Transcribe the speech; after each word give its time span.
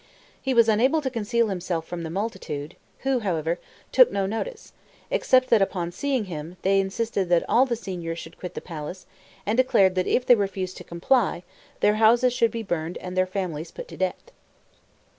He 0.41 0.55
was 0.55 0.67
unable 0.67 0.99
to 1.01 1.11
conceal 1.11 1.49
himself 1.49 1.85
from 1.85 2.01
the 2.01 2.09
multitude, 2.09 2.75
who, 3.01 3.19
however, 3.19 3.59
took 3.91 4.11
no 4.11 4.25
notice, 4.25 4.73
except 5.11 5.49
that, 5.51 5.61
upon 5.61 5.91
seeing 5.91 6.25
him, 6.25 6.57
they 6.63 6.79
insisted 6.79 7.29
that 7.29 7.45
all 7.47 7.67
the 7.67 7.75
Signors 7.75 8.17
should 8.17 8.39
quit 8.39 8.55
the 8.55 8.61
palace, 8.61 9.05
and 9.45 9.55
declared 9.57 9.93
that 9.93 10.07
if 10.07 10.25
they 10.25 10.33
refused 10.33 10.77
to 10.77 10.83
comply, 10.83 11.43
their 11.81 11.97
houses 11.97 12.33
should 12.33 12.49
be 12.49 12.63
burned 12.63 12.97
and 12.97 13.15
their 13.15 13.27
families 13.27 13.69
put 13.69 13.87
to 13.89 13.95
death. 13.97 14.31